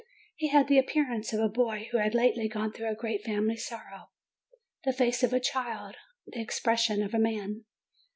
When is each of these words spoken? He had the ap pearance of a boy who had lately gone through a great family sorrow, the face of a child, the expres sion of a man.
He 0.35 0.47
had 0.47 0.67
the 0.67 0.79
ap 0.79 0.87
pearance 0.87 1.31
of 1.31 1.39
a 1.39 1.47
boy 1.47 1.87
who 1.91 1.99
had 1.99 2.15
lately 2.15 2.47
gone 2.49 2.73
through 2.73 2.89
a 2.89 2.95
great 2.95 3.21
family 3.23 3.55
sorrow, 3.55 4.09
the 4.83 4.93
face 4.93 5.21
of 5.21 5.31
a 5.31 5.39
child, 5.39 5.93
the 6.25 6.39
expres 6.41 6.79
sion 6.85 7.03
of 7.03 7.13
a 7.13 7.19
man. 7.19 7.65